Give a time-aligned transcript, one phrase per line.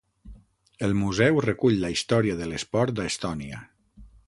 [0.87, 3.63] El museu recull la història de l'esport a Estònia.